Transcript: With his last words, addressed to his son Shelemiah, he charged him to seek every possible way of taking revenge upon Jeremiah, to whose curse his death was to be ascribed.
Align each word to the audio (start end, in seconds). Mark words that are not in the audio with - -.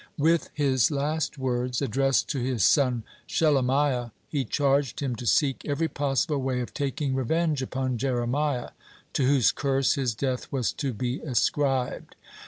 With 0.17 0.49
his 0.55 0.89
last 0.89 1.37
words, 1.37 1.79
addressed 1.79 2.27
to 2.29 2.39
his 2.39 2.65
son 2.65 3.03
Shelemiah, 3.27 4.09
he 4.27 4.43
charged 4.45 4.99
him 4.99 5.15
to 5.17 5.27
seek 5.27 5.63
every 5.63 5.87
possible 5.87 6.39
way 6.39 6.59
of 6.61 6.73
taking 6.73 7.13
revenge 7.13 7.61
upon 7.61 7.99
Jeremiah, 7.99 8.69
to 9.13 9.25
whose 9.27 9.51
curse 9.51 9.93
his 9.93 10.15
death 10.15 10.51
was 10.51 10.73
to 10.73 10.91
be 10.95 11.19
ascribed. 11.19 12.15